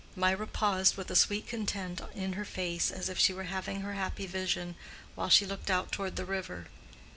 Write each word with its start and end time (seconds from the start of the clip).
Mirah 0.15 0.47
paused 0.47 0.97
with 0.97 1.11
a 1.11 1.15
sweet 1.15 1.45
content 1.45 2.01
in 2.15 2.33
her 2.33 2.43
face, 2.43 2.89
as 2.89 3.07
if 3.07 3.19
she 3.19 3.35
were 3.35 3.43
having 3.43 3.81
her 3.81 3.93
happy 3.93 4.25
vision, 4.25 4.73
while 5.13 5.29
she 5.29 5.45
looked 5.45 5.69
out 5.69 5.91
toward 5.91 6.15
the 6.15 6.25
river. 6.25 6.65